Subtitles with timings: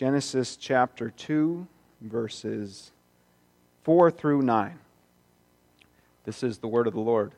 [0.00, 1.66] Genesis chapter 2,
[2.00, 2.90] verses
[3.82, 4.78] 4 through 9.
[6.24, 7.32] This is the word of the Lord.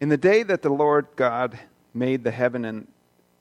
[0.00, 1.60] In the day that the Lord God
[1.94, 2.88] made the heaven and,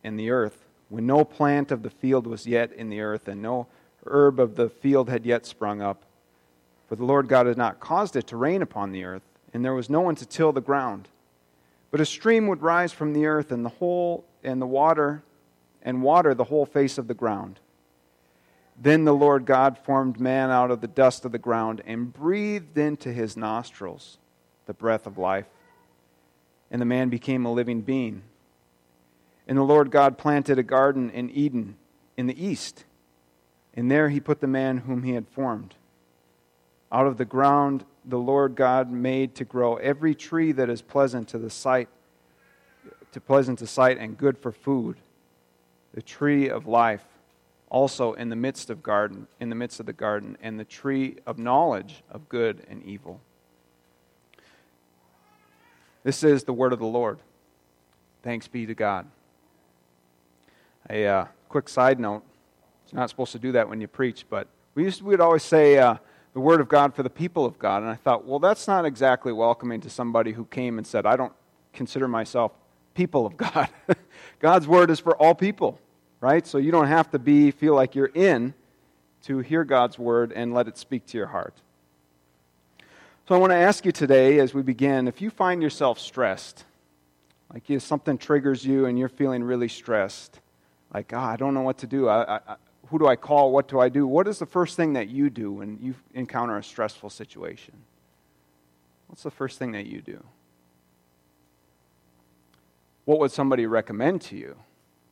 [0.04, 3.42] and the earth, when no plant of the field was yet in the earth, and
[3.42, 3.66] no
[4.06, 6.04] herb of the field had yet sprung up,
[6.88, 9.24] for the Lord God had not caused it to rain upon the earth,
[9.56, 11.08] and there was no one to till the ground.
[11.90, 15.24] But a stream would rise from the earth, and the whole and the water
[15.86, 17.62] and water the whole face of the ground.
[18.78, 22.78] Then the Lord God formed man out of the dust of the ground and breathed
[22.78, 24.18] into his nostrils
[24.66, 25.46] the breath of life
[26.72, 28.24] and the man became a living being.
[29.48, 31.76] And the Lord God planted a garden in Eden
[32.18, 32.84] in the east,
[33.74, 35.76] and there he put the man whom he had formed.
[36.92, 41.28] Out of the ground the Lord God made to grow every tree that is pleasant
[41.30, 41.90] to the sight,
[43.12, 44.98] to pleasant to sight and good for food.
[45.96, 47.04] The tree of life
[47.70, 51.18] also in the midst of garden, in the midst of the garden, and the tree
[51.26, 53.22] of knowledge of good and evil.
[56.04, 57.20] This is the word of the Lord.
[58.24, 59.08] Thanks be to God.
[60.90, 62.24] A uh, quick side note
[62.84, 65.80] it's not supposed to do that when you preach, but we used we'd always say
[65.80, 65.96] uh,
[66.34, 67.82] the word of God for the people of God.
[67.82, 71.16] And I thought, well, that's not exactly welcoming to somebody who came and said, I
[71.16, 71.34] don't
[71.74, 72.52] consider myself
[72.94, 73.70] people of God.
[74.40, 75.80] God's word is for all people,
[76.26, 76.48] right?
[76.48, 78.56] So you don't have to be feel like you're in
[79.26, 81.54] to hear God's word and let it speak to your heart.
[83.28, 86.66] So I want to ask you today as we begin if you find yourself stressed,
[87.54, 90.40] like something triggers you and you're feeling really stressed,
[90.92, 92.10] like, oh, I don't know what to do.
[92.10, 92.56] I, I,
[92.88, 93.52] who do I call?
[93.52, 94.08] What do I do?
[94.08, 97.76] What is the first thing that you do when you encounter a stressful situation?
[99.06, 100.24] What's the first thing that you do?
[103.06, 104.56] What would somebody recommend to you?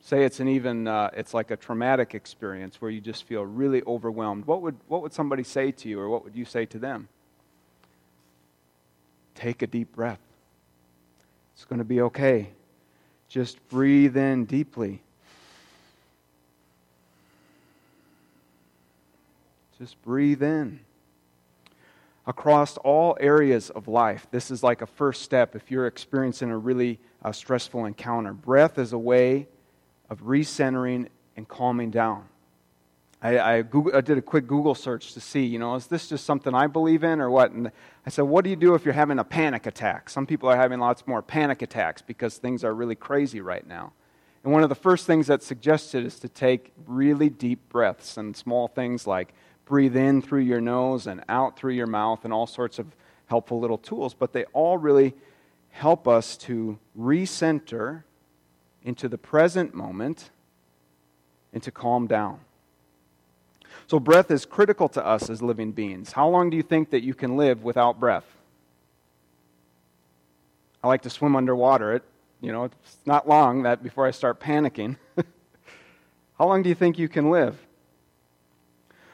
[0.05, 3.81] Say it's an even, uh, it's like a traumatic experience where you just feel really
[3.87, 4.45] overwhelmed.
[4.45, 7.07] What would, what would somebody say to you or what would you say to them?
[9.33, 10.19] Take a deep breath.
[11.55, 12.49] It's going to be okay.
[13.29, 15.01] Just breathe in deeply.
[19.79, 20.81] Just breathe in.
[22.27, 26.57] Across all areas of life, this is like a first step if you're experiencing a
[26.57, 28.33] really uh, stressful encounter.
[28.33, 29.47] Breath is a way
[30.13, 32.25] of recentering and calming down.
[33.19, 36.07] I, I, Google, I, did a quick Google search to see, you know, is this
[36.07, 37.51] just something I believe in or what?
[37.51, 37.71] And
[38.05, 40.09] I said, what do you do if you're having a panic attack?
[40.09, 43.93] Some people are having lots more panic attacks because things are really crazy right now.
[44.43, 48.37] And one of the first things that's suggested is to take really deep breaths and
[48.37, 49.33] small things like
[49.65, 52.87] breathe in through your nose and out through your mouth and all sorts of
[53.27, 54.13] helpful little tools.
[54.13, 55.15] But they all really
[55.69, 58.03] help us to recenter
[58.83, 60.29] into the present moment
[61.53, 62.39] and to calm down.
[63.87, 66.11] So, breath is critical to us as living beings.
[66.11, 68.25] How long do you think that you can live without breath?
[70.83, 71.93] I like to swim underwater.
[71.93, 72.03] It,
[72.41, 74.97] you know, it's not long that before I start panicking.
[76.37, 77.57] How long do you think you can live?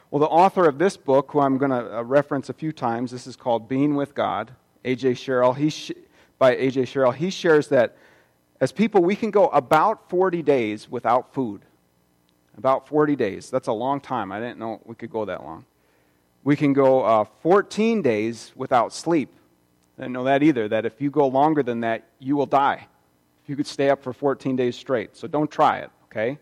[0.10, 3.12] Well, the author of this book, who I'm going to uh, reference a few times,
[3.12, 4.52] this is called Being with God,
[4.84, 5.14] A.J.
[5.14, 5.54] Sherrill.
[5.54, 5.92] He sh-
[6.40, 6.86] by A.J.
[6.86, 7.96] Sherrill, he shares that
[8.62, 11.62] as people, we can go about 40 days without food.
[12.58, 13.50] About 40 days.
[13.50, 14.32] That's a long time.
[14.32, 15.66] I didn't know we could go that long.
[16.44, 19.30] We can go uh, 14 days without sleep.
[19.98, 22.88] I didn't know that either, that if you go longer than that, you will die.
[23.44, 25.16] If you could stay up for 14 days straight.
[25.16, 26.38] So don't try it, okay?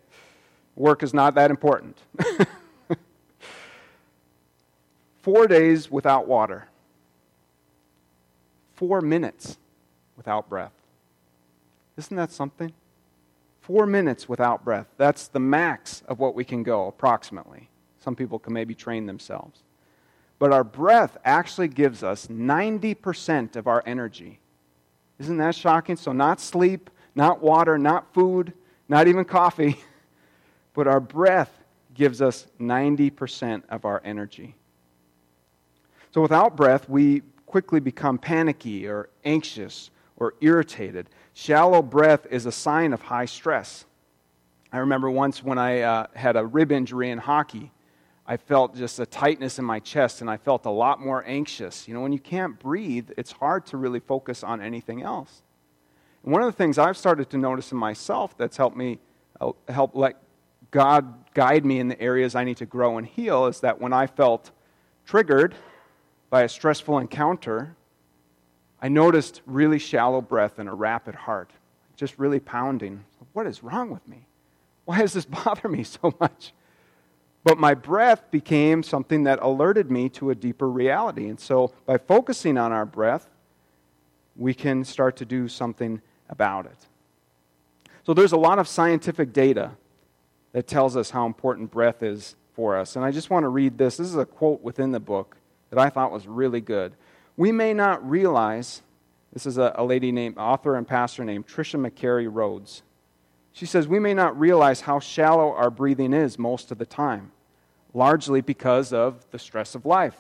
[0.75, 1.97] Work is not that important.
[5.21, 6.67] Four days without water.
[8.75, 9.57] Four minutes
[10.15, 10.71] without breath.
[11.97, 12.73] Isn't that something?
[13.61, 14.87] Four minutes without breath.
[14.97, 17.69] That's the max of what we can go, approximately.
[17.99, 19.63] Some people can maybe train themselves.
[20.39, 24.39] But our breath actually gives us 90% of our energy.
[25.19, 25.95] Isn't that shocking?
[25.95, 28.53] So, not sleep, not water, not food,
[28.87, 29.77] not even coffee,
[30.73, 31.51] but our breath
[31.95, 34.55] gives us 90% of our energy.
[36.13, 41.09] So, without breath, we quickly become panicky or anxious or irritated.
[41.33, 43.85] Shallow breath is a sign of high stress.
[44.71, 47.71] I remember once when I uh, had a rib injury in hockey,
[48.25, 51.87] I felt just a tightness in my chest and I felt a lot more anxious.
[51.87, 55.43] You know, when you can't breathe, it's hard to really focus on anything else.
[56.23, 58.99] And one of the things I've started to notice in myself that's helped me
[59.39, 60.17] uh, help let
[60.71, 63.93] God guide me in the areas I need to grow and heal is that when
[63.93, 64.51] I felt
[65.05, 65.55] triggered
[66.29, 67.77] by a stressful encounter,
[68.81, 71.51] I noticed really shallow breath and a rapid heart,
[71.95, 73.03] just really pounding.
[73.33, 74.27] What is wrong with me?
[74.85, 76.53] Why does this bother me so much?
[77.43, 81.29] But my breath became something that alerted me to a deeper reality.
[81.29, 83.29] And so by focusing on our breath,
[84.35, 86.87] we can start to do something about it.
[88.03, 89.71] So there's a lot of scientific data
[90.51, 92.95] that tells us how important breath is for us.
[92.95, 93.97] And I just want to read this.
[93.97, 95.37] This is a quote within the book
[95.69, 96.93] that I thought was really good.
[97.37, 98.81] We may not realize,
[99.31, 102.81] this is a, a lady named, author and pastor named Tricia McCary Rhodes.
[103.53, 107.31] She says, We may not realize how shallow our breathing is most of the time
[107.93, 110.15] largely because of the stress of life.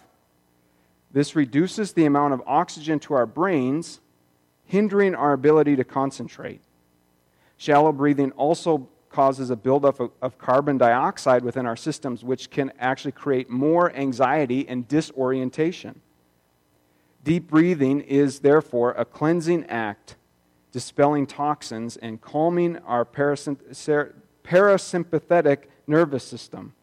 [1.11, 3.99] This reduces the amount of oxygen to our brains,
[4.65, 6.61] hindering our ability to concentrate.
[7.55, 12.71] Shallow breathing also causes a buildup of, of carbon dioxide within our systems, which can
[12.79, 16.01] actually create more anxiety and disorientation.
[17.27, 20.15] Deep breathing is therefore a cleansing act,
[20.71, 25.57] dispelling toxins and calming our parasympathetic
[25.87, 26.73] nervous system.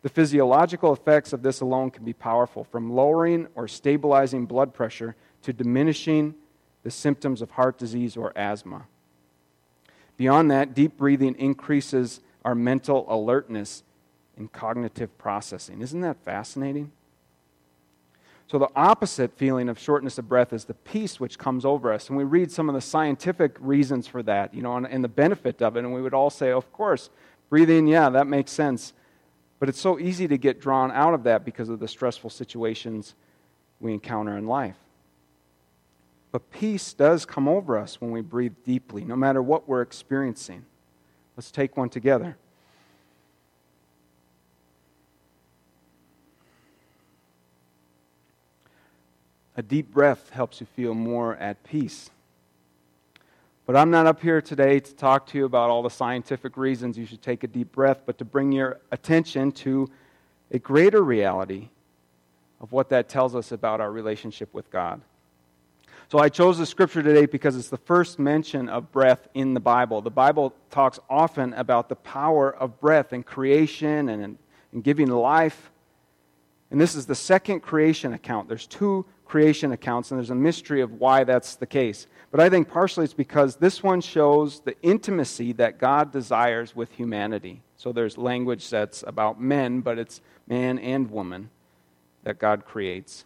[0.00, 5.14] The physiological effects of this alone can be powerful, from lowering or stabilizing blood pressure
[5.42, 6.36] to diminishing
[6.82, 8.86] the symptoms of heart disease or asthma.
[10.16, 13.82] Beyond that, deep breathing increases our mental alertness
[14.38, 15.82] and cognitive processing.
[15.82, 16.92] Isn't that fascinating?
[18.50, 22.08] So, the opposite feeling of shortness of breath is the peace which comes over us.
[22.08, 25.08] And we read some of the scientific reasons for that, you know, and, and the
[25.08, 25.84] benefit of it.
[25.84, 27.10] And we would all say, of course,
[27.48, 28.92] breathing, yeah, that makes sense.
[29.60, 33.14] But it's so easy to get drawn out of that because of the stressful situations
[33.78, 34.78] we encounter in life.
[36.32, 40.64] But peace does come over us when we breathe deeply, no matter what we're experiencing.
[41.36, 42.36] Let's take one together.
[49.56, 52.10] A deep breath helps you feel more at peace.
[53.66, 56.98] But I'm not up here today to talk to you about all the scientific reasons
[56.98, 59.88] you should take a deep breath, but to bring your attention to
[60.50, 61.68] a greater reality
[62.60, 65.00] of what that tells us about our relationship with God.
[66.10, 69.60] So I chose the scripture today because it's the first mention of breath in the
[69.60, 70.02] Bible.
[70.02, 74.36] The Bible talks often about the power of breath in creation and
[74.72, 75.69] in, giving life.
[76.70, 78.48] And this is the second creation account.
[78.48, 82.06] There's two creation accounts, and there's a mystery of why that's the case.
[82.30, 86.92] But I think partially it's because this one shows the intimacy that God desires with
[86.92, 87.62] humanity.
[87.76, 91.50] So there's language that's about men, but it's man and woman
[92.24, 93.24] that God creates.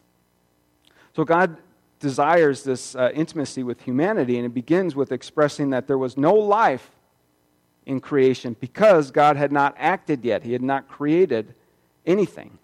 [1.16, 1.56] So God
[2.00, 6.34] desires this uh, intimacy with humanity, and it begins with expressing that there was no
[6.34, 6.90] life
[7.86, 10.42] in creation because God had not acted yet.
[10.42, 11.54] He had not created
[12.06, 12.58] anything.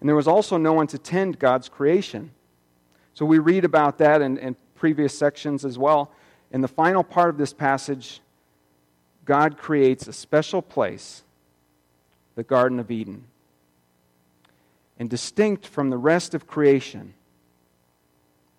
[0.00, 2.30] And there was also no one to tend God's creation.
[3.14, 6.10] So we read about that in, in previous sections as well.
[6.50, 8.20] In the final part of this passage,
[9.24, 11.22] God creates a special place,
[12.34, 13.24] the Garden of Eden.
[14.98, 17.14] And distinct from the rest of creation,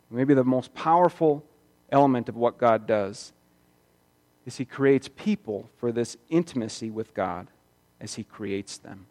[0.10, 1.44] maybe the most powerful
[1.92, 3.34] element of what God does,
[4.46, 7.48] is He creates people for this intimacy with God
[8.00, 9.08] as He creates them.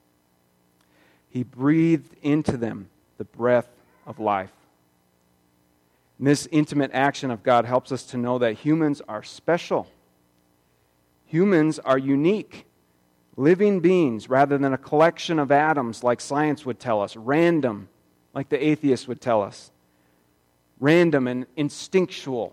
[1.31, 2.89] He breathed into them
[3.19, 3.69] the breath
[4.07, 4.51] of life.
[6.19, 9.87] And this intimate action of God helps us to know that humans are special.
[11.27, 12.67] Humans are unique,
[13.37, 17.89] living beings rather than a collection of atoms like science would tell us, random,
[18.35, 19.71] like the atheist would tell us.
[20.81, 22.53] Random and instinctual.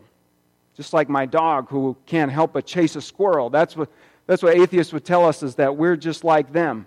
[0.75, 3.49] Just like my dog who can't help but chase a squirrel.
[3.49, 3.89] That's what,
[4.27, 6.85] that's what atheists would tell us is that we're just like them.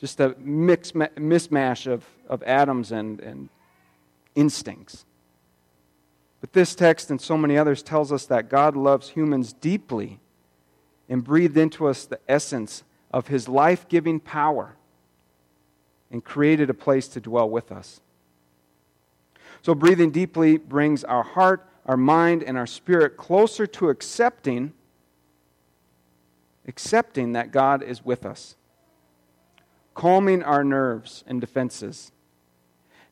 [0.00, 3.50] Just a mix, mismatch of, of atoms and, and
[4.34, 5.04] instincts.
[6.40, 10.18] But this text and so many others tells us that God loves humans deeply
[11.08, 14.76] and breathed into us the essence of his life giving power
[16.10, 18.00] and created a place to dwell with us.
[19.62, 24.72] So, breathing deeply brings our heart, our mind, and our spirit closer to accepting,
[26.66, 28.56] accepting that God is with us,
[30.00, 32.10] calming our nerves and defenses,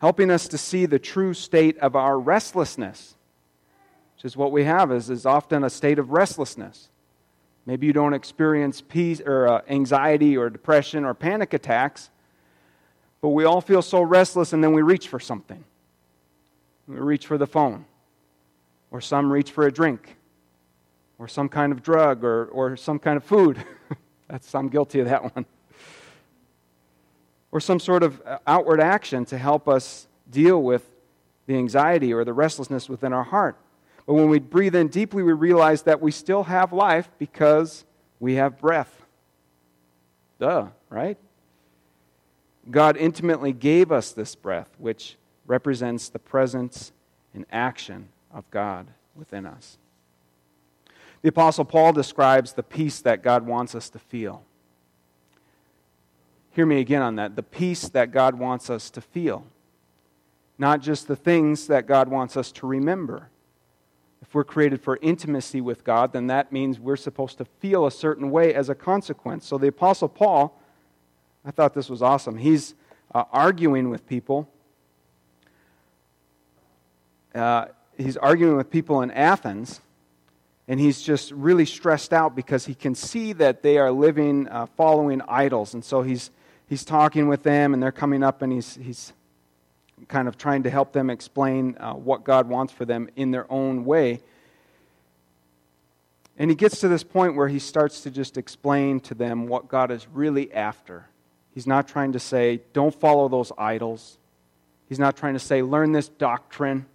[0.01, 3.15] helping us to see the true state of our restlessness
[4.19, 6.89] which is what we have is, is often a state of restlessness.
[7.67, 12.11] Maybe you don't experience peace or uh, anxiety or depression or panic attacks,
[13.21, 15.63] but we all feel so restless and then we reach for something.
[16.89, 17.85] We reach for the phone,
[18.91, 20.17] or some reach for a drink,
[21.21, 23.65] or some kind of drug, or, or some kind of food.
[24.29, 25.47] That's, I'm guilty of that one.
[27.51, 30.85] Or some sort of uh, outward action to help us deal with
[31.47, 33.57] the anxiety or the restlessness within our heart.
[34.07, 37.85] But when we breathe in deeply, we realize that we still have life because
[38.21, 39.05] we have breath.
[40.39, 41.19] Duh, right?
[42.71, 46.93] God intimately gave us this breath, which represents the presence
[47.35, 49.79] and action of God within us.
[51.23, 54.45] The Apostle Paul describes the peace that God wants us to feel.
[56.59, 57.37] Hear me again on that.
[57.37, 59.47] The peace that God wants us to feel.
[60.59, 63.29] Not just the things that God wants us to remember.
[64.23, 67.93] If we're created for intimacy with God, then that means we're supposed to feel a
[67.93, 69.47] certain way as a consequence.
[69.47, 70.61] So the Apostle Paul,
[71.45, 72.37] I thought this was awesome.
[72.37, 72.75] He's
[73.15, 74.49] uh, arguing with people.
[77.33, 79.81] Uh, he's arguing with people in Athens
[80.67, 84.67] and he's just really stressed out because he can see that they are living uh,
[84.77, 86.33] following idols and so he's
[86.69, 89.13] he's talking with them and they're coming up and he's he's
[90.07, 93.51] kind of trying to help them explain uh, what god wants for them in their
[93.51, 94.21] own way.
[96.41, 99.69] And he gets to this point where he starts to just explain to them what
[99.69, 101.07] god is really after.
[101.53, 104.19] He's not trying to say don't follow those idols.
[104.89, 106.87] He's not trying to say learn this doctrine.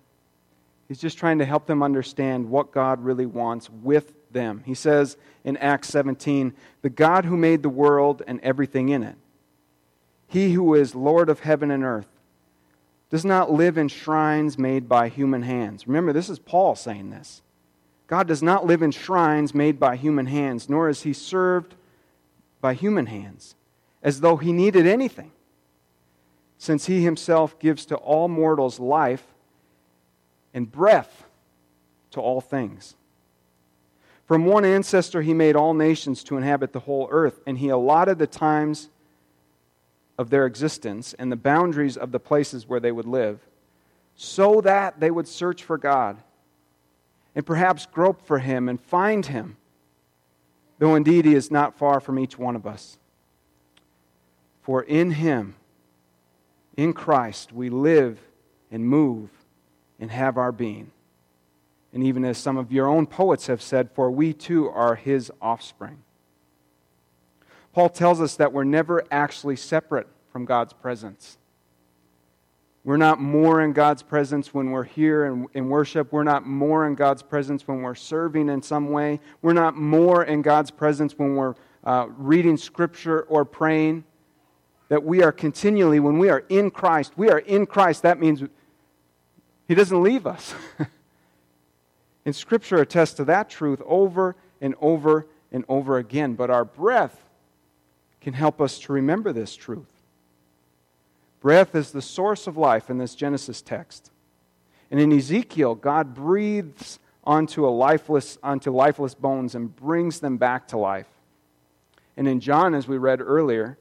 [0.87, 4.63] He's just trying to help them understand what God really wants with them.
[4.65, 9.15] He says in Acts 17, The God who made the world and everything in it,
[10.33, 12.07] he who is Lord of heaven and earth,
[13.11, 15.87] does not live in shrines made by human hands.
[15.87, 17.43] Remember, this is Paul saying this.
[18.07, 21.75] God does not live in shrines made by human hands, nor is he served
[22.61, 23.53] by human hands,
[24.01, 25.31] as though he needed anything,
[26.57, 29.27] since he himself gives to all mortals life
[30.51, 31.25] and breath
[32.09, 32.95] to all things.
[34.25, 38.17] From one ancestor, he made all nations to inhabit the whole earth, and he allotted
[38.17, 38.89] the times
[40.17, 43.39] of their existence and the boundaries of the places where they would live,
[44.15, 46.17] so that they would search for God
[47.35, 49.57] and perhaps grope for him and find him,
[50.77, 52.97] though indeed he is not far from each one of us.
[54.61, 55.55] For in him,
[56.77, 58.19] in Christ, we live
[58.71, 59.29] and move
[59.99, 60.91] and have our being.
[61.91, 65.31] And even as some of your own poets have said, for we too are his
[65.41, 66.02] offspring.
[67.73, 71.37] Paul tells us that we're never actually separate from God's presence.
[72.83, 76.11] We're not more in God's presence when we're here in, in, worship.
[76.11, 79.21] We're not more in God's presence when we're serving in some way.
[79.41, 84.03] We're not more in God's presence when we're uh, reading Scripture or praying.
[84.89, 88.03] That we are continually, when we are in Christ, we are in Christ.
[88.03, 88.43] That means
[89.67, 90.53] he doesn't leave us.
[92.25, 96.35] and Scripture attests to that truth over and over and over again.
[96.35, 97.22] But our breath
[98.23, 100.01] can help us to remember this truth.
[101.41, 104.09] Breath is the source of life in this Genesis text.
[104.89, 110.69] And in Ezekiel, God breathes onto, a lifeless, onto lifeless bones and brings them back
[110.69, 111.07] to life.
[112.15, 113.77] And in John, as we read earlier,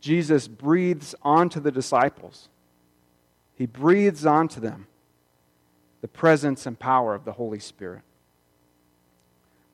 [0.00, 2.48] Jesus breathes onto the disciples.
[3.54, 4.86] He breathes onto them
[6.00, 8.02] the presence and power of the Holy Spirit.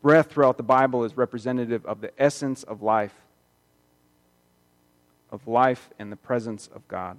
[0.03, 3.15] Breath throughout the Bible is representative of the essence of life,
[5.33, 7.17] of life in the presence of God.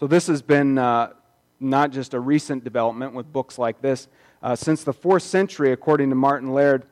[0.00, 1.12] So, this has been uh,
[1.60, 4.08] not just a recent development with books like this.
[4.42, 6.86] Uh, since the fourth century, according to Martin Laird,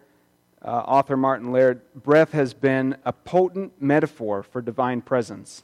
[0.63, 5.63] uh, author Martin Laird, breath has been a potent metaphor for divine presence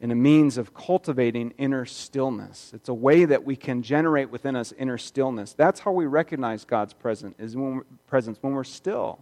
[0.00, 2.72] and a means of cultivating inner stillness.
[2.74, 5.52] It's a way that we can generate within us inner stillness.
[5.54, 9.20] That's how we recognize God's presence, is when presence when we're still.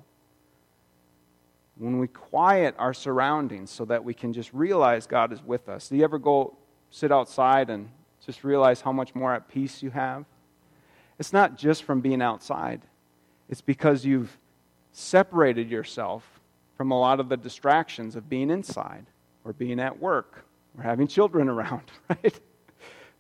[1.76, 5.88] When we quiet our surroundings so that we can just realize God is with us.
[5.88, 6.57] Do you ever go
[6.90, 7.88] sit outside and
[8.25, 10.25] just realize how much more at peace you have?
[11.19, 12.83] It's not just from being outside.
[13.49, 14.38] It's because you've
[14.93, 16.40] separated yourself
[16.76, 19.07] from a lot of the distractions of being inside
[19.45, 20.45] or being at work
[20.76, 22.38] we're having children around, right?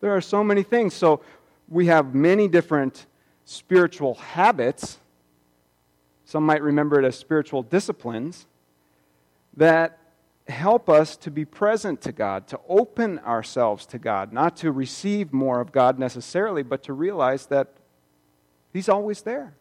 [0.00, 0.94] There are so many things.
[0.94, 1.20] So
[1.68, 3.06] we have many different
[3.44, 4.98] spiritual habits.
[6.24, 8.46] Some might remember it as spiritual disciplines
[9.56, 9.98] that
[10.48, 15.32] help us to be present to God, to open ourselves to God, not to receive
[15.32, 17.68] more of God necessarily, but to realize that
[18.72, 19.54] He's always there.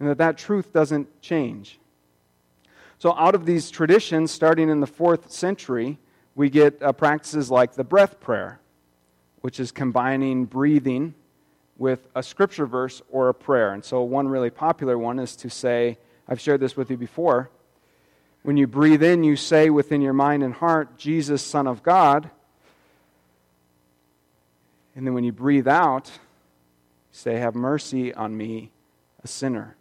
[0.00, 1.78] And that that truth doesn't change.
[2.98, 5.98] So, out of these traditions, starting in the fourth century,
[6.34, 8.60] we get uh, practices like the breath prayer,
[9.42, 11.14] which is combining breathing
[11.76, 13.72] with a scripture verse or a prayer.
[13.72, 17.50] And so, one really popular one is to say, I've shared this with you before.
[18.42, 22.30] When you breathe in, you say within your mind and heart, Jesus, Son of God.
[24.94, 26.10] And then when you breathe out,
[27.10, 28.70] say, Have mercy on me,
[29.22, 29.76] a sinner.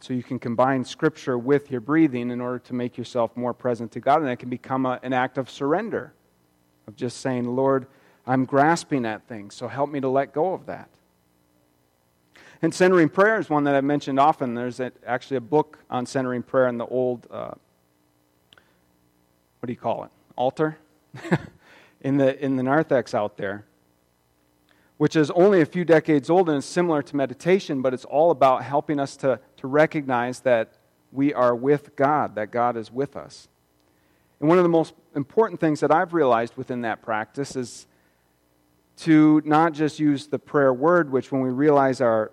[0.00, 3.92] So you can combine Scripture with your breathing in order to make yourself more present
[3.92, 6.12] to God, and it can become a, an act of surrender,
[6.86, 7.86] of just saying, Lord,
[8.26, 10.88] I'm grasping at things, so help me to let go of that.
[12.62, 14.54] And centering prayer is one that I've mentioned often.
[14.54, 17.52] There's actually a book on centering prayer in the old, uh,
[19.60, 20.10] what do you call it?
[20.36, 20.78] Altar?
[22.00, 23.66] in, the, in the narthex out there
[24.96, 28.30] which is only a few decades old and is similar to meditation, but it's all
[28.30, 30.74] about helping us to, to recognize that
[31.10, 33.48] we are with God, that God is with us.
[34.40, 37.86] And one of the most important things that I've realized within that practice is
[38.96, 42.30] to not just use the prayer word, which when we realize our,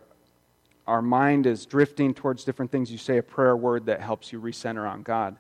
[0.88, 4.40] our mind is drifting towards different things, you say a prayer word that helps you
[4.40, 5.38] recenter on God.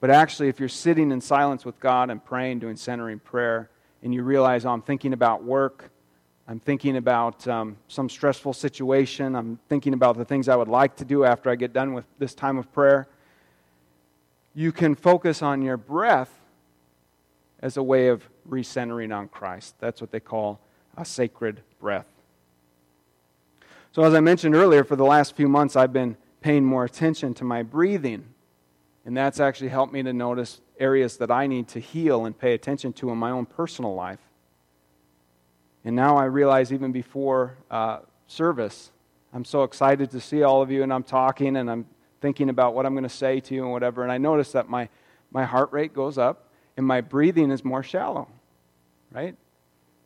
[0.00, 3.70] But actually, if you're sitting in silence with God and praying, doing centering prayer,
[4.02, 5.90] and you realize, oh, I'm thinking about work,
[6.50, 9.36] I'm thinking about um, some stressful situation.
[9.36, 12.06] I'm thinking about the things I would like to do after I get done with
[12.18, 13.06] this time of prayer.
[14.54, 16.32] You can focus on your breath
[17.60, 19.74] as a way of recentering on Christ.
[19.78, 20.60] That's what they call
[20.96, 22.08] a sacred breath.
[23.92, 27.34] So, as I mentioned earlier, for the last few months, I've been paying more attention
[27.34, 28.24] to my breathing.
[29.04, 32.52] And that's actually helped me to notice areas that I need to heal and pay
[32.54, 34.20] attention to in my own personal life.
[35.84, 38.90] And now I realize, even before uh, service,
[39.32, 41.86] I'm so excited to see all of you, and I'm talking and I'm
[42.20, 44.02] thinking about what I'm going to say to you and whatever.
[44.02, 44.88] And I notice that my,
[45.30, 48.28] my heart rate goes up and my breathing is more shallow,
[49.12, 49.36] right?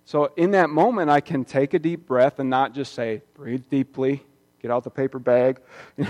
[0.04, 3.64] So in that moment, I can take a deep breath and not just say, breathe
[3.70, 4.22] deeply,
[4.60, 5.60] get out the paper bag.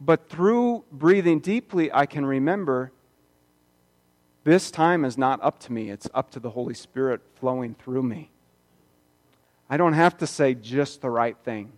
[0.00, 2.92] but through breathing deeply, I can remember
[4.44, 8.02] this time is not up to me, it's up to the Holy Spirit flowing through
[8.02, 8.30] me.
[9.68, 11.72] I don't have to say just the right thing.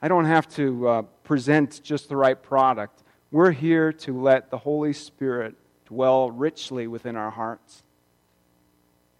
[0.00, 3.04] I don't have to uh, present just the right product.
[3.30, 5.54] We're here to let the Holy Spirit
[5.86, 7.84] dwell richly within our hearts.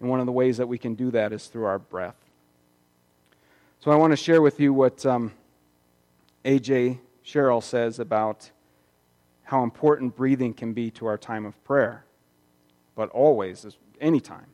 [0.03, 2.17] And one of the ways that we can do that is through our breath.
[3.79, 5.31] So I want to share with you what um,
[6.43, 6.99] A.J.
[7.21, 8.51] Sherrill says about
[9.43, 12.03] how important breathing can be to our time of prayer
[12.95, 13.65] but always,
[14.01, 14.47] any time.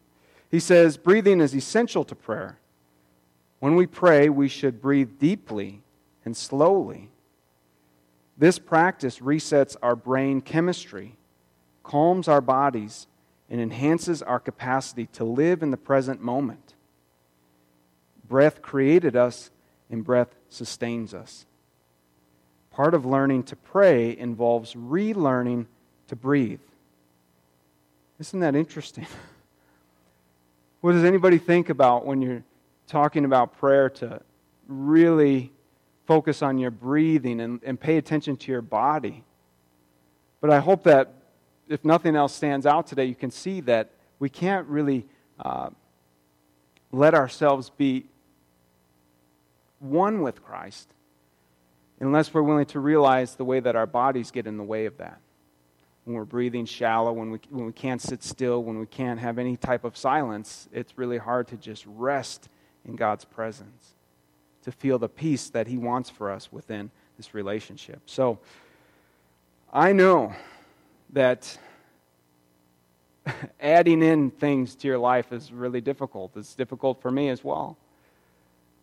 [0.51, 2.59] He says breathing is essential to prayer.
[3.59, 5.81] When we pray, we should breathe deeply
[6.25, 7.09] and slowly.
[8.37, 11.15] This practice resets our brain chemistry,
[11.81, 13.07] calms our bodies,
[13.49, 16.75] and enhances our capacity to live in the present moment.
[18.27, 19.49] Breath created us,
[19.89, 21.45] and breath sustains us.
[22.69, 25.65] Part of learning to pray involves relearning
[26.07, 26.59] to breathe.
[28.19, 29.07] Isn't that interesting?
[30.81, 32.43] what does anybody think about when you're
[32.87, 34.21] talking about prayer to
[34.67, 35.51] really
[36.05, 39.23] focus on your breathing and, and pay attention to your body?
[40.39, 41.13] But I hope that
[41.69, 45.05] if nothing else stands out today, you can see that we can't really
[45.39, 45.69] uh,
[46.91, 48.05] let ourselves be
[49.79, 50.93] one with Christ
[52.01, 54.97] unless we're willing to realize the way that our bodies get in the way of
[54.97, 55.21] that
[56.09, 59.37] when we're breathing shallow, when we, when we can't sit still, when we can't have
[59.37, 62.49] any type of silence, it's really hard to just rest
[62.83, 63.93] in God's presence,
[64.63, 68.01] to feel the peace that He wants for us within this relationship.
[68.07, 68.39] So
[69.71, 70.33] I know
[71.13, 71.57] that
[73.59, 76.35] adding in things to your life is really difficult.
[76.35, 77.77] It's difficult for me as well.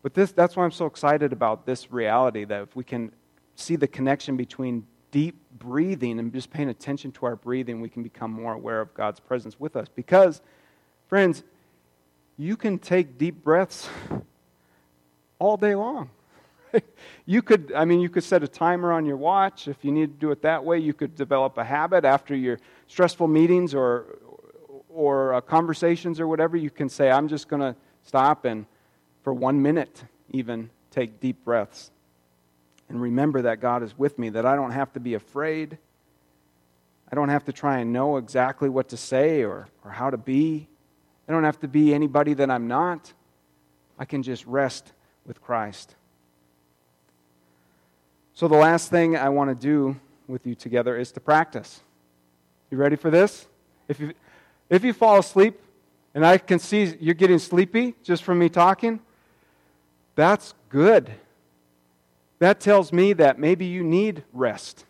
[0.02, 3.12] But this, that's why I'm so excited about this reality that if we can
[3.56, 8.02] see the connection between deep breathing and just paying attention to our breathing, we can
[8.02, 9.88] become more aware of God's presence with us.
[9.94, 10.42] Because,
[11.08, 11.42] friends,
[12.36, 13.88] you can take deep breaths
[15.38, 16.10] all day long.
[17.26, 19.68] you could, I mean, you could set a timer on your watch.
[19.68, 22.59] If you need to do it that way, you could develop a habit after your
[22.87, 24.18] stressful meetings or,
[24.88, 26.57] or uh, conversations or whatever.
[26.57, 28.66] You can say, I'm just going to stop and
[29.22, 31.90] for one minute even take deep breaths
[32.88, 35.79] and remember that God is with me, that I don't have to be afraid.
[37.11, 40.16] I don't have to try and know exactly what to say or, or how to
[40.16, 40.68] be.
[41.29, 43.12] I don't have to be anybody that I'm not.
[43.98, 44.92] I can just rest
[45.26, 45.95] with Christ.
[48.37, 49.96] So, the last thing I want to do
[50.29, 51.81] with you together is to practice.
[52.70, 53.46] You ready for this?
[53.88, 54.12] If you,
[54.70, 55.59] if you fall asleep,
[56.14, 59.01] and I can see you're getting sleepy just from me talking,
[60.14, 61.11] that's good
[62.38, 64.85] that tells me that maybe you need rest.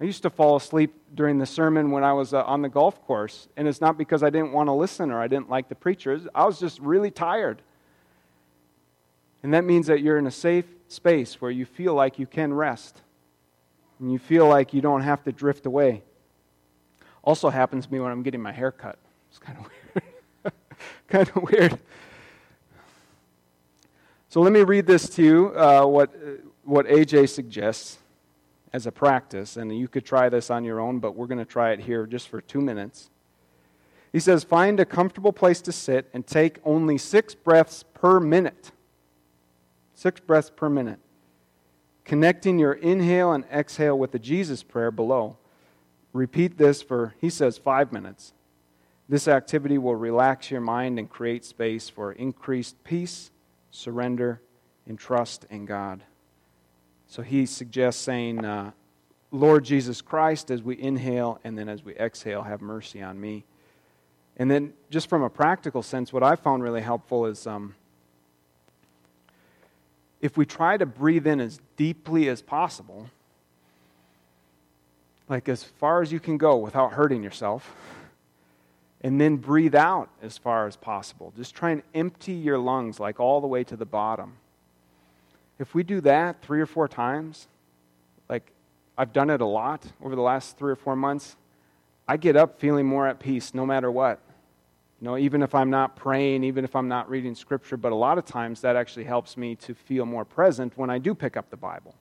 [0.00, 3.00] I used to fall asleep during the sermon when I was uh, on the golf
[3.02, 5.74] course, and it's not because I didn't want to listen or I didn't like the
[5.74, 6.26] preachers.
[6.34, 7.60] I was just really tired.
[9.42, 12.52] And that means that you're in a safe space where you feel like you can
[12.52, 13.00] rest
[13.98, 16.02] and you feel like you don't have to drift away.
[17.22, 18.98] Also happens to me when I'm getting my hair cut.
[19.30, 20.54] It's kind of weird.
[21.08, 21.78] kind of weird.
[24.28, 26.10] So let me read this to you, uh, what,
[26.64, 27.98] what AJ suggests
[28.72, 29.56] as a practice.
[29.56, 32.06] And you could try this on your own, but we're going to try it here
[32.06, 33.10] just for two minutes.
[34.12, 38.72] He says, Find a comfortable place to sit and take only six breaths per minute.
[40.02, 40.98] Six breaths per minute.
[42.04, 45.36] Connecting your inhale and exhale with the Jesus prayer below.
[46.12, 48.32] Repeat this for, he says, five minutes.
[49.08, 53.30] This activity will relax your mind and create space for increased peace,
[53.70, 54.42] surrender,
[54.88, 56.02] and trust in God.
[57.06, 58.72] So he suggests saying, uh,
[59.30, 63.44] Lord Jesus Christ, as we inhale and then as we exhale, have mercy on me.
[64.36, 67.76] And then, just from a practical sense, what I found really helpful is um,
[70.22, 73.10] if we try to breathe in as deeply as possible,
[75.28, 77.74] like as far as you can go without hurting yourself,
[79.02, 81.32] and then breathe out as far as possible.
[81.36, 84.34] Just try and empty your lungs like all the way to the bottom.
[85.58, 87.48] If we do that three or four times,
[88.28, 88.44] like
[88.96, 91.34] I've done it a lot over the last three or four months,
[92.06, 94.20] I get up feeling more at peace no matter what.
[95.02, 97.96] You know, even if I'm not praying, even if I'm not reading scripture, but a
[97.96, 101.36] lot of times that actually helps me to feel more present when I do pick
[101.36, 101.96] up the Bible.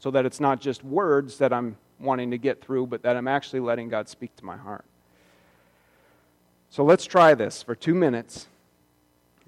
[0.00, 3.26] So that it's not just words that I'm wanting to get through, but that I'm
[3.26, 4.84] actually letting God speak to my heart.
[6.68, 8.48] So let's try this for two minutes.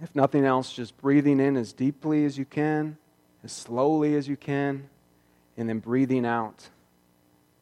[0.00, 2.96] If nothing else, just breathing in as deeply as you can,
[3.44, 4.88] as slowly as you can,
[5.58, 6.70] and then breathing out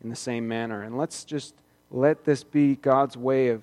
[0.04, 0.82] in the same manner.
[0.82, 1.52] And let's just
[1.90, 3.62] let this be God's way of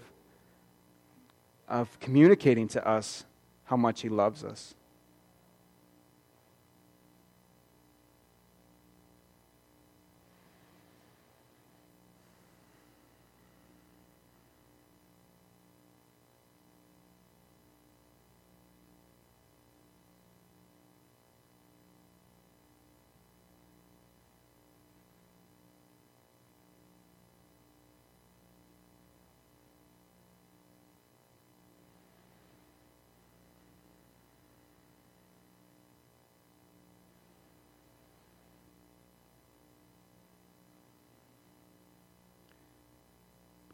[1.68, 3.26] of communicating to us
[3.66, 4.76] how much He loves us.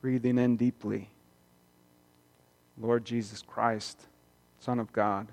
[0.10, 1.08] Breathing in deeply.
[2.80, 4.08] Lord Jesus Christ,
[4.60, 5.28] Son of God.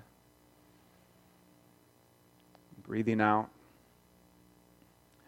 [2.85, 3.49] Breathing out,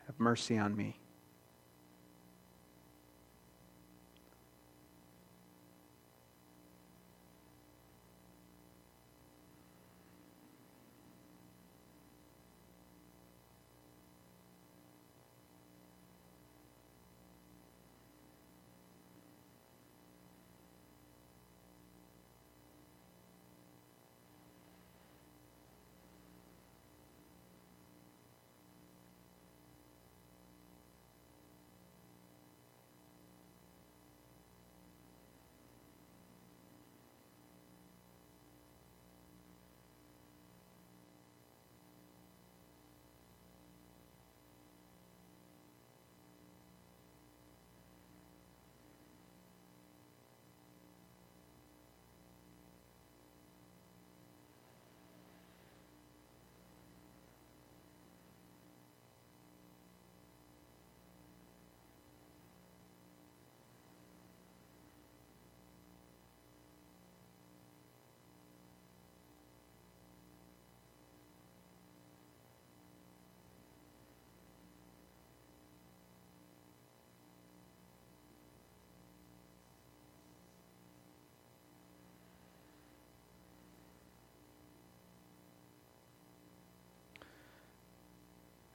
[0.05, 0.98] have mercy on me.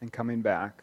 [0.04, 0.82] And coming back.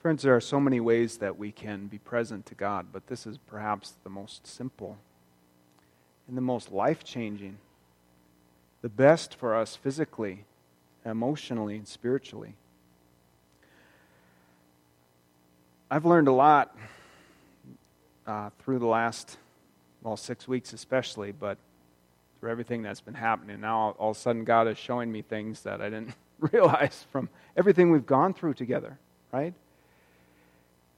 [0.00, 3.28] Friends, there are so many ways that we can be present to God, but this
[3.28, 4.98] is perhaps the most simple
[6.26, 7.58] and the most life changing,
[8.82, 10.44] the best for us physically,
[11.04, 12.54] emotionally, and spiritually.
[15.88, 16.76] I've learned a lot
[18.26, 19.38] uh, through the last,
[20.02, 21.56] well, six weeks especially, but
[22.46, 23.60] through everything that's been happening.
[23.60, 27.28] Now, all of a sudden, God is showing me things that I didn't realize from
[27.56, 29.00] everything we've gone through together,
[29.32, 29.52] right?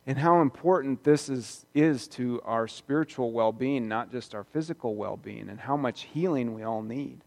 [0.07, 4.95] And how important this is, is to our spiritual well being, not just our physical
[4.95, 7.23] well being, and how much healing we all need.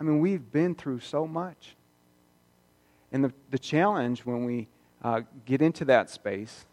[0.00, 1.76] I mean, we've been through so much.
[3.12, 4.66] And the, the challenge when we
[5.04, 6.66] uh, get into that space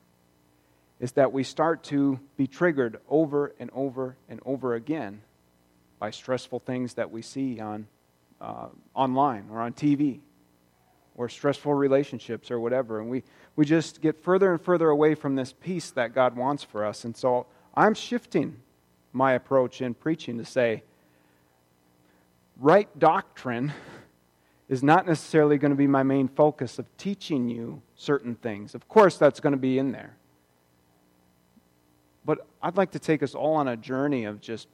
[0.99, 5.21] is that we start to be triggered over and over and over again
[6.03, 7.87] by stressful things that we see on,
[8.41, 10.19] uh, online or on TV
[11.15, 12.99] or stressful relationships or whatever.
[12.99, 13.23] And we,
[13.55, 17.05] we just get further and further away from this peace that God wants for us.
[17.05, 18.57] And so I'm shifting
[19.13, 20.83] my approach in preaching to say,
[22.59, 23.71] right doctrine
[24.67, 28.75] is not necessarily going to be my main focus of teaching you certain things.
[28.75, 30.17] Of course, that's going to be in there.
[32.25, 34.67] But I'd like to take us all on a journey of just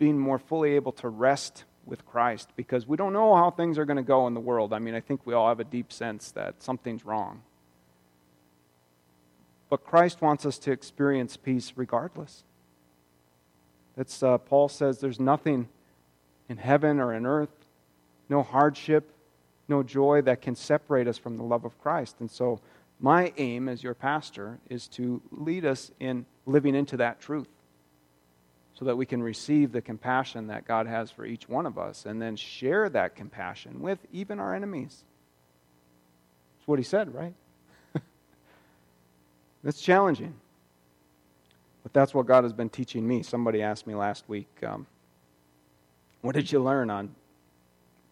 [0.00, 3.84] being more fully able to rest with Christ because we don't know how things are
[3.84, 4.72] going to go in the world.
[4.72, 7.42] I mean, I think we all have a deep sense that something's wrong.
[9.68, 12.44] But Christ wants us to experience peace regardless.
[13.94, 15.68] That's, uh, Paul says there's nothing
[16.48, 17.52] in heaven or in earth,
[18.30, 19.12] no hardship,
[19.68, 22.16] no joy that can separate us from the love of Christ.
[22.20, 22.58] And so,
[22.98, 27.48] my aim as your pastor is to lead us in living into that truth
[28.80, 32.06] so that we can receive the compassion that God has for each one of us
[32.06, 35.04] and then share that compassion with even our enemies.
[36.56, 37.34] That's what he said, right?
[39.62, 40.32] that's challenging.
[41.82, 43.22] But that's what God has been teaching me.
[43.22, 44.86] Somebody asked me last week, um,
[46.22, 47.14] What did you learn on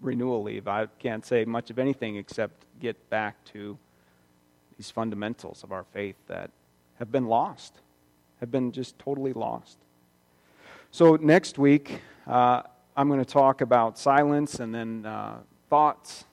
[0.02, 0.68] renewal leave?
[0.68, 3.78] I can't say much of anything except get back to
[4.76, 6.50] these fundamentals of our faith that
[6.98, 7.72] have been lost,
[8.40, 9.78] have been just totally lost.
[10.90, 12.62] So, next week, uh,
[12.96, 15.36] I'm going to talk about silence and then uh,
[15.68, 16.24] thoughts,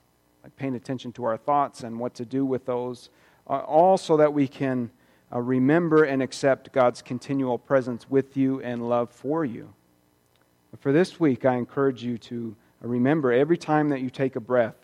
[0.44, 3.10] like paying attention to our thoughts and what to do with those,
[3.48, 4.92] uh, all so that we can
[5.32, 9.74] uh, remember and accept God's continual presence with you and love for you.
[10.72, 14.40] But for this week, I encourage you to remember every time that you take a
[14.42, 14.78] breath,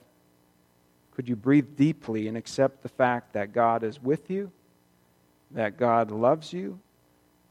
[1.15, 4.51] could you breathe deeply and accept the fact that God is with you,
[5.51, 6.77] that God loves you,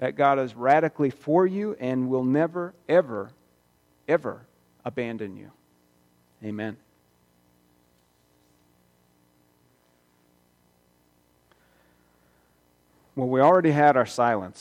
[0.01, 3.31] that God is radically for you and will never, ever,
[4.09, 4.41] ever
[4.83, 5.51] abandon you.
[6.43, 6.79] Amen.
[13.15, 14.59] Well, we already had our silence.